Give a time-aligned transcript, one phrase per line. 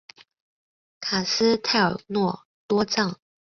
[0.99, 3.19] 卡斯泰尔诺多藏。